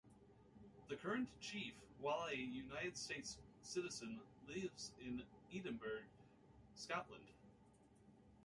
The 0.89 0.95
current 0.95 1.29
chief, 1.41 1.75
while 1.99 2.27
a 2.27 2.35
United 2.35 2.97
States 2.97 3.37
citizen, 3.61 4.19
lives 4.47 4.93
in 4.99 5.21
Edinburgh, 5.55 6.05
Scotland. 6.73 7.27